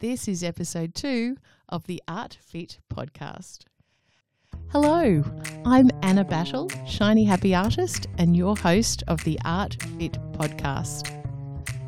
[0.00, 1.38] This is episode two
[1.68, 3.64] of the Art Fit podcast.
[4.68, 5.24] Hello,
[5.66, 11.10] I'm Anna Battle, Shiny Happy Artist, and your host of the Art Fit podcast.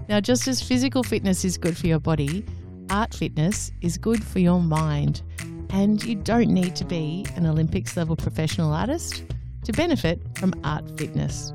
[0.08, 2.44] Now, just as physical fitness is good for your body,
[2.90, 5.22] art fitness is good for your mind.
[5.70, 9.22] And you don't need to be an Olympics level professional artist
[9.62, 11.52] to benefit from art fitness.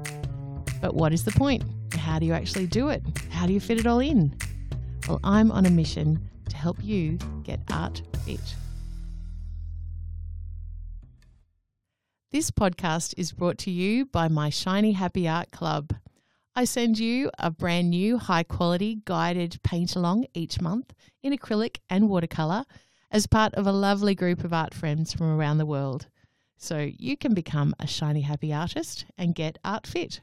[0.79, 1.65] But what is the point?
[1.97, 3.03] How do you actually do it?
[3.29, 4.33] How do you fit it all in?
[5.09, 8.55] Well, I'm on a mission to help you get art fit.
[12.31, 15.93] This podcast is brought to you by my Shiny Happy Art Club.
[16.55, 21.77] I send you a brand new high quality guided paint along each month in acrylic
[21.89, 22.65] and watercolour
[23.11, 26.07] as part of a lovely group of art friends from around the world.
[26.57, 30.21] So you can become a shiny happy artist and get art fit.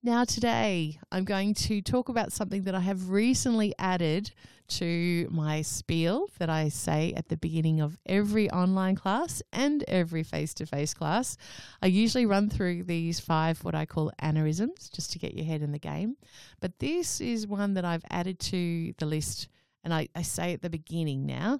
[0.00, 4.30] Now, today I'm going to talk about something that I have recently added
[4.68, 10.22] to my spiel that I say at the beginning of every online class and every
[10.22, 11.36] face to face class.
[11.82, 15.62] I usually run through these five, what I call aneurysms, just to get your head
[15.62, 16.16] in the game.
[16.60, 19.48] But this is one that I've added to the list,
[19.82, 21.58] and I, I say at the beginning now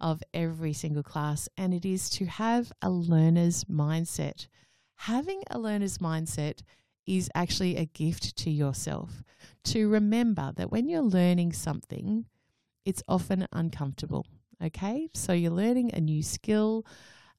[0.00, 4.46] of every single class, and it is to have a learner's mindset.
[4.94, 6.60] Having a learner's mindset
[7.10, 9.24] is actually a gift to yourself.
[9.64, 12.26] To remember that when you're learning something,
[12.84, 14.24] it's often uncomfortable.
[14.64, 16.86] Okay, so you're learning a new skill,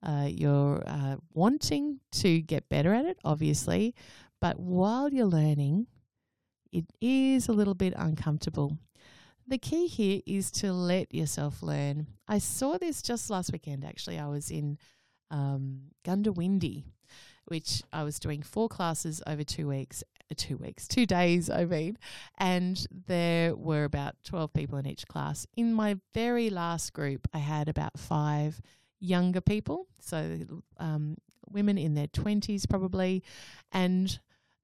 [0.03, 3.95] uh, you're uh, wanting to get better at it, obviously,
[4.41, 5.87] but while you're learning,
[6.73, 8.77] it is a little bit uncomfortable.
[9.47, 12.07] The key here is to let yourself learn.
[12.27, 14.19] I saw this just last weekend, actually.
[14.19, 14.77] I was in
[15.29, 16.83] um, Goondiwindi
[17.45, 21.65] which I was doing four classes over two weeks, uh, two weeks, two days, I
[21.65, 21.97] mean,
[22.37, 25.45] and there were about 12 people in each class.
[25.55, 28.61] In my very last group, I had about five
[28.99, 30.39] younger people, so
[30.77, 31.17] um,
[31.49, 33.23] women in their 20s probably,
[33.71, 34.19] and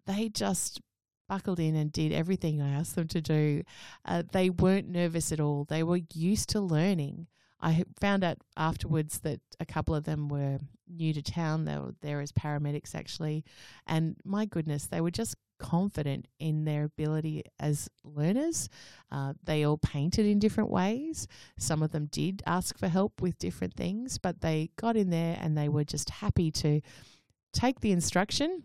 [0.05, 0.81] they just
[1.27, 3.63] buckled in and did everything I asked them to do.
[4.05, 5.65] Uh, they weren't nervous at all.
[5.65, 7.27] They were used to learning.
[7.59, 11.65] I found out afterwards that a couple of them were new to town.
[11.65, 13.43] They were there as paramedics actually,
[13.85, 18.69] and my goodness, they were just confident in their ability as learners.
[19.11, 21.27] Uh, they all painted in different ways.
[21.57, 25.37] Some of them did ask for help with different things, but they got in there
[25.41, 26.81] and they were just happy to
[27.53, 28.63] take the instruction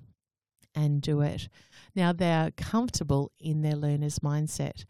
[0.74, 1.48] and do it.
[1.94, 4.84] Now they're comfortable in their learner's mindset,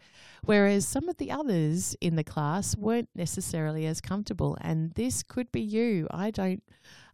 [0.45, 4.57] whereas some of the others in the class weren't necessarily as comfortable.
[4.61, 6.07] And this could be you.
[6.11, 6.63] I don't.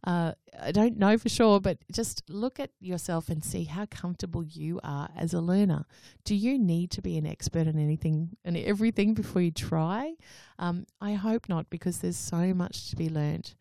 [0.07, 4.45] Uh, I don't know for sure, but just look at yourself and see how comfortable
[4.45, 5.87] you are as a learner.
[6.25, 10.15] Do you need to be an expert in anything and everything before you try?
[10.57, 13.57] Um, I hope not, because there's so much to be learnt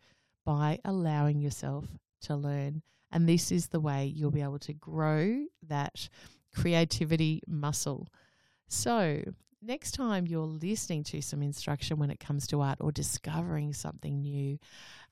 [0.46, 1.86] by allowing yourself
[2.22, 2.82] to learn.
[3.10, 6.08] And this is the way you'll be able to grow that
[6.54, 8.08] creativity muscle.
[8.68, 9.22] So,
[9.62, 14.20] next time you're listening to some instruction when it comes to art or discovering something
[14.20, 14.58] new,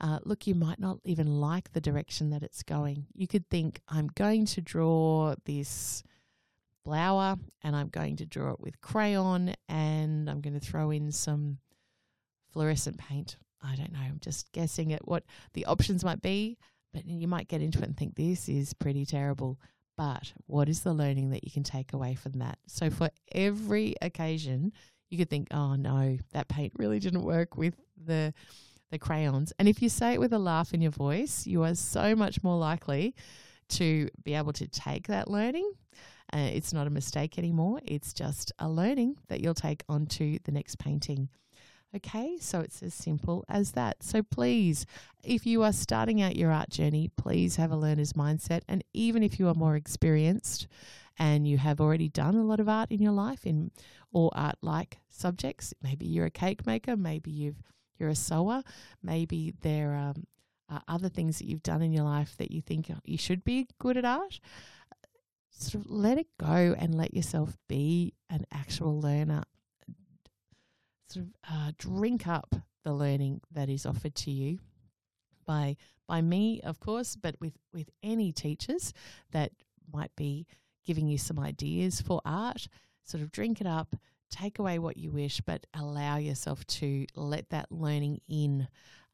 [0.00, 3.06] uh, look, you might not even like the direction that it's going.
[3.14, 6.02] You could think, I'm going to draw this
[6.84, 11.10] flower and I'm going to draw it with crayon and I'm going to throw in
[11.10, 11.58] some
[12.52, 13.36] fluorescent paint.
[13.62, 15.24] I don't know, I'm just guessing at what
[15.54, 16.58] the options might be.
[16.96, 19.60] But you might get into it and think this is pretty terrible.
[19.98, 22.58] But what is the learning that you can take away from that?
[22.66, 24.72] So for every occasion,
[25.10, 28.32] you could think, oh no, that paint really didn't work with the
[28.90, 29.52] the crayons.
[29.58, 32.42] And if you say it with a laugh in your voice, you are so much
[32.42, 33.14] more likely
[33.70, 35.70] to be able to take that learning.
[36.32, 37.80] Uh, it's not a mistake anymore.
[37.84, 41.28] It's just a learning that you'll take onto the next painting.
[41.96, 44.02] Okay, so it's as simple as that.
[44.02, 44.84] So please,
[45.24, 48.60] if you are starting out your art journey, please have a learner's mindset.
[48.68, 50.66] And even if you are more experienced
[51.18, 53.70] and you have already done a lot of art in your life in
[54.12, 57.62] or art like subjects, maybe you're a cake maker, maybe you've
[57.98, 58.62] you're a sewer,
[59.02, 60.26] maybe there um,
[60.68, 63.68] are other things that you've done in your life that you think you should be
[63.78, 64.38] good at art.
[65.50, 69.44] Sort of let it go and let yourself be an actual learner
[71.08, 72.54] sort of uh, drink up
[72.84, 74.58] the learning that is offered to you
[75.44, 75.76] by
[76.06, 78.92] by me, of course, but with with any teachers
[79.32, 79.52] that
[79.92, 80.46] might be
[80.84, 82.68] giving you some ideas for art.
[83.02, 83.94] Sort of drink it up,
[84.30, 88.68] take away what you wish, but allow yourself to let that learning in.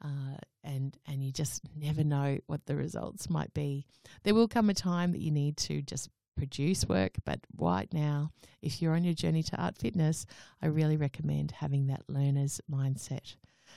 [0.05, 3.87] Uh, and and you just never know what the results might be.
[4.25, 7.13] There will come a time that you need to just produce work.
[7.25, 8.31] But right now,
[8.61, 10.27] if you're on your journey to art fitness,
[10.61, 13.37] I really recommend having that learner's mindset.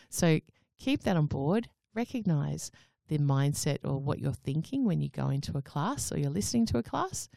[0.09, 0.39] So
[0.77, 1.69] keep that on board.
[1.93, 2.71] Recognize
[3.07, 6.65] the mindset or what you're thinking when you go into a class or you're listening
[6.67, 7.29] to a class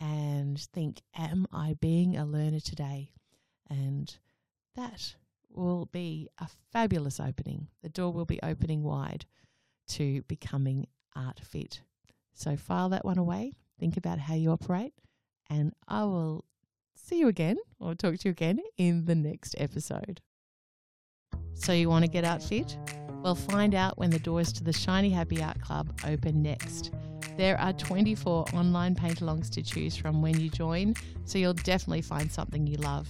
[0.00, 3.12] and think, Am I being a learner today?
[3.70, 4.14] And
[4.76, 5.14] that
[5.48, 7.68] will be a fabulous opening.
[7.82, 9.24] The door will be opening wide
[9.88, 11.80] to becoming art fit.
[12.34, 14.94] So file that one away, think about how you operate,
[15.50, 16.44] and I will
[16.94, 20.20] see you again or talk to you again in the next episode.
[21.54, 22.76] So, you want to get art fit?
[23.22, 26.92] Well, find out when the doors to the Shiny Happy Art Club open next.
[27.36, 30.94] There are 24 online paint alongs to choose from when you join,
[31.24, 33.08] so you'll definitely find something you love.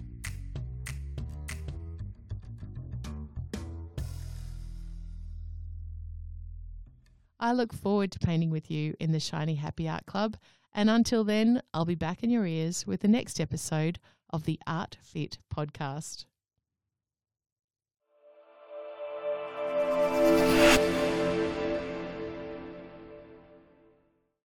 [7.40, 10.38] I look forward to painting with you in the Shiny Happy Art Club.
[10.74, 14.00] And until then, I'll be back in your ears with the next episode
[14.32, 16.26] of the Art Fit podcast.